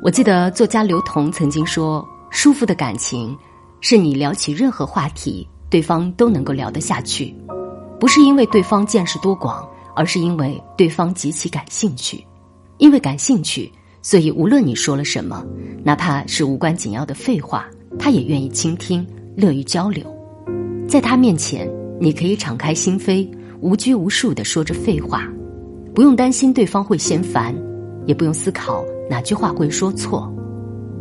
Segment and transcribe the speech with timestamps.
[0.00, 3.36] 我记得作家刘同曾经说：“舒服的感情，
[3.80, 7.34] 是你聊起任何话题，对方都能够聊得下去，
[7.98, 12.24] 不是因为对方见识多广，而是因为对方极其感兴趣。
[12.78, 15.44] 因为感兴趣，所以无论你说了什么，
[15.82, 17.66] 哪怕是无关紧要的废话，
[17.98, 19.04] 他也愿意倾听，
[19.36, 20.06] 乐于交流。
[20.88, 21.68] 在他面前，
[22.00, 23.28] 你可以敞开心扉，
[23.60, 25.28] 无拘无束的说着废话，
[25.92, 27.52] 不用担心对方会嫌烦，
[28.06, 30.32] 也不用思考。”哪句话会说错？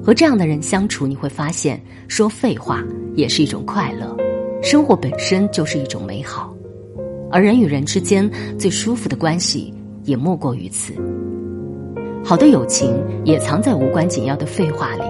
[0.04, 2.82] 和这样的人相处，你会发现说废话
[3.16, 4.16] 也是一种快乐，
[4.64, 6.56] 生活本身就是一种美好，
[7.30, 9.74] 而人与人之间最舒服的关系
[10.06, 10.94] 也莫过于此。
[12.24, 12.96] 好的友情
[13.26, 15.04] 也藏在无关紧要的废话里。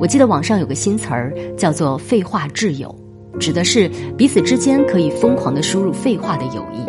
[0.00, 2.94] 我记得网上有个新词儿叫做“废话挚友”，
[3.38, 6.86] 指的是彼此之间可以疯狂的输入废话的友谊，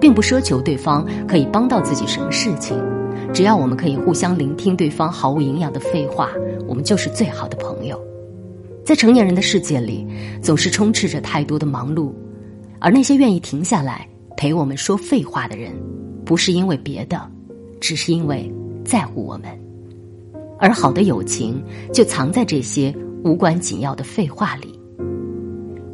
[0.00, 2.80] 并不奢求对方可以帮到自己什么事情。
[3.32, 6.30] 只要我们可以互相聆听对方毫无营养的废话，
[6.68, 8.00] 我们就是最好的朋友。
[8.84, 10.06] 在成年人的世界里，
[10.42, 12.12] 总是充斥着太多的忙碌，
[12.78, 15.72] 而那些愿意停下来陪我们说废话的人，
[16.24, 17.20] 不是因为别的，
[17.80, 18.52] 只是因为
[18.84, 19.48] 在乎我们。
[20.58, 22.94] 而好的友情就藏在这些
[23.24, 24.78] 无关紧要的废话里。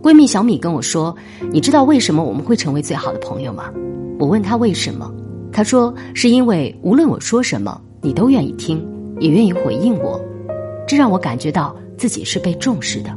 [0.02, 1.16] 闺蜜小米跟我说
[1.52, 3.72] ：“你知道为什么我们会成为最好的朋友吗？”
[4.18, 5.12] 我问她为什么。
[5.52, 8.86] 他说：“是因为无论我说什么，你都愿意听，
[9.18, 10.20] 也愿意回应我，
[10.86, 13.10] 这让我感觉到自己是被重视的。”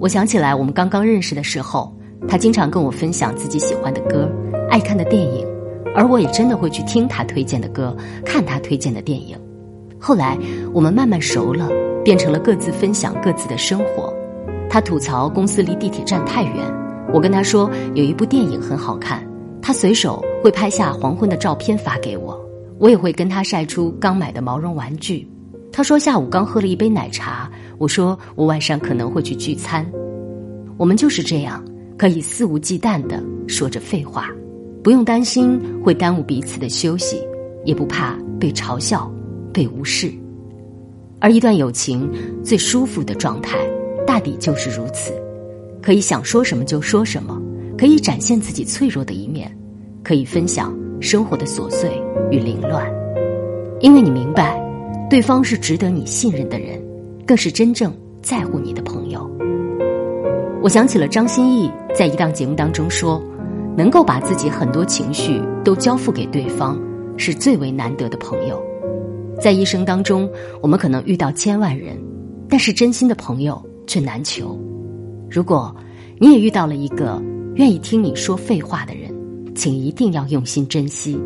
[0.00, 1.92] 我想起来，我们刚刚认识的时候，
[2.28, 4.30] 他经常跟我分享自己喜欢的歌、
[4.70, 5.46] 爱看的电影，
[5.94, 9.36] 而我也真的会去听他推荐的歌、看他推荐的电影。
[9.98, 10.38] 后来
[10.72, 11.68] 我们慢慢熟了，
[12.04, 14.12] 变成了各自分享各自的生活。
[14.70, 16.54] 他吐槽公司离地铁站太远，
[17.12, 19.27] 我跟他说有一部电影很好看。
[19.60, 22.38] 他随手会拍下黄昏的照片发给我，
[22.78, 25.28] 我也会跟他晒出刚买的毛绒玩具。
[25.70, 29.86] 他说下午刚喝了一杯奶茶，我说我晚上可能会去聚餐。
[30.76, 31.62] 我们就是这样，
[31.96, 34.30] 可以肆无忌惮的说着废话，
[34.82, 37.20] 不用担心会耽误彼此的休息，
[37.64, 39.12] 也不怕被嘲笑、
[39.52, 40.10] 被无视。
[41.20, 42.10] 而一段友情
[42.42, 43.58] 最舒服的状态，
[44.06, 45.12] 大抵就是如此，
[45.82, 47.42] 可以想说什么就说什么。
[47.76, 49.27] 可以展现自己脆弱的一，
[50.08, 51.90] 可以分享生活的琐碎
[52.30, 52.90] 与凌乱，
[53.80, 54.58] 因为你明白，
[55.10, 56.82] 对方是值得你信任的人，
[57.26, 57.92] 更是真正
[58.22, 59.30] 在乎你的朋友。
[60.62, 63.22] 我想起了张歆艺在一档节目当中说
[63.76, 66.80] ：“能够把自己很多情绪都交付给对方，
[67.18, 68.58] 是最为难得的朋友。
[69.38, 70.26] 在一生当中，
[70.62, 71.98] 我们可能遇到千万人，
[72.48, 74.58] 但是真心的朋友却难求。
[75.30, 75.76] 如果
[76.18, 77.22] 你也遇到了一个。”
[77.58, 79.07] 愿意听你说废话的人，
[79.58, 81.20] 请一定要用心珍惜。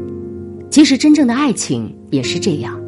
[0.71, 2.81] 其实，真正的爱情也是这样。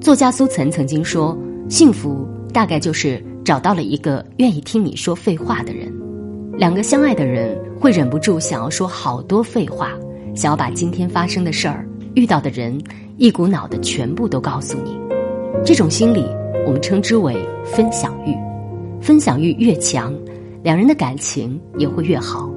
[0.00, 1.36] 作家苏岑曾经说
[1.68, 5.92] ：“幸福大概就是找到了一个愿意听你说废话的人。”
[6.56, 9.90] 两个相爱的人会忍不住想要说好多废话，
[10.36, 12.80] 想要把今天发生的事儿、遇到的人，
[13.16, 14.96] 一股脑的全部都告诉你。
[15.64, 16.24] 这种心理，
[16.64, 18.32] 我们称之为分享欲。
[19.00, 20.14] 分享欲越强，
[20.62, 22.48] 两人的感情也会越好。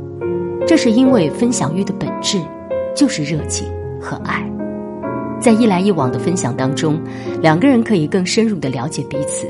[0.70, 2.40] 这是因为分享欲的本质
[2.96, 3.68] 就是热情
[4.00, 4.48] 和爱，
[5.42, 7.02] 在一来一往的分享当中，
[7.42, 9.48] 两个人可以更深入的了解彼此，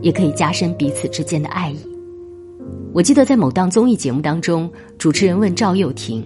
[0.00, 1.78] 也可以加深彼此之间的爱意。
[2.92, 4.68] 我记得在某档综艺节目当中，
[4.98, 6.20] 主持人问赵又廷，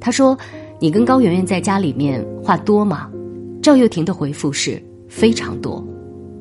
[0.00, 0.34] 他说
[0.80, 3.10] ：“你跟高圆圆在家里面话多吗？”
[3.60, 5.86] 赵又廷的回复是非常多，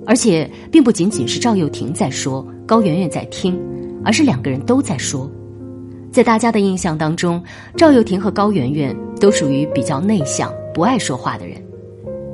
[0.06, 3.62] 而且并不仅仅是赵又廷在说，高圆圆在听，
[4.06, 5.30] 而是两个人都在说。
[6.12, 7.42] 在大家的印象当中，
[7.78, 11.56] 赵又廷和高圆圆都属于比较内向、不爱说话的人。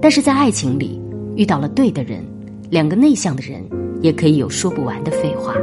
[0.01, 0.99] 但是在爱情里，
[1.35, 2.25] 遇到了对的人，
[2.71, 3.63] 两个内向的人
[4.01, 5.53] 也可以有说不完的废话。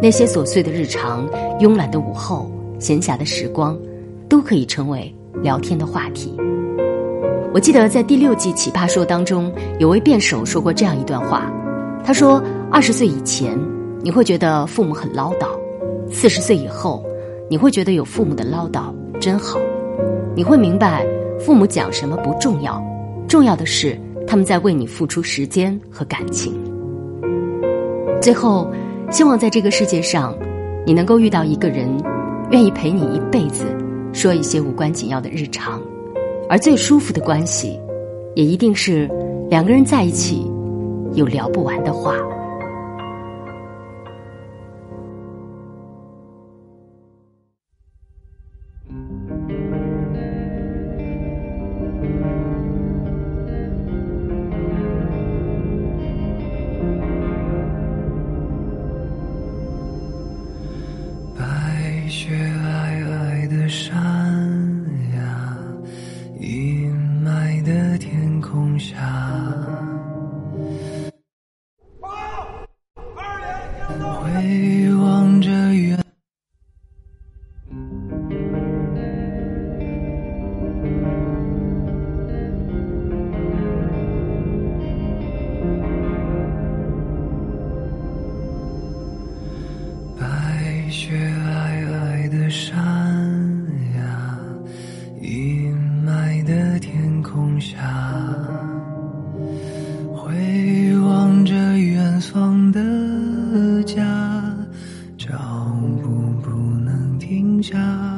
[0.00, 1.28] 那些琐碎的日常、
[1.60, 3.78] 慵懒的午后、闲暇的时光，
[4.30, 6.34] 都可以成为聊天的话题。
[7.52, 11.52] 我记得在第六季《奇葩说》当中，有位辩手说过这样一段话：
[12.02, 13.58] 他说，二十岁以前，
[14.02, 15.48] 你会觉得父母很唠叨；
[16.10, 17.04] 四十岁以后，
[17.48, 19.58] 你会觉得有父母的唠叨真好，
[20.34, 21.06] 你会明白
[21.38, 22.82] 父母讲什么不重要，
[23.28, 23.96] 重要的是
[24.26, 26.52] 他们在为你付出时间和感情。
[28.20, 28.68] 最后，
[29.10, 30.36] 希望在这个世界上，
[30.84, 31.88] 你能够遇到一个人，
[32.50, 33.64] 愿意陪你一辈子，
[34.12, 35.80] 说一些无关紧要的日常，
[36.48, 37.78] 而最舒服的关系，
[38.34, 39.08] 也一定是
[39.48, 40.50] 两个人在一起
[41.12, 42.16] 有聊不完的话。
[92.48, 92.76] 山
[93.96, 94.38] 呀
[95.20, 95.74] 阴
[96.06, 97.76] 霾的天空下
[100.14, 104.02] 回望着远方的家
[105.18, 105.36] 脚
[106.02, 106.08] 步
[106.42, 106.50] 不
[106.84, 108.15] 能停下。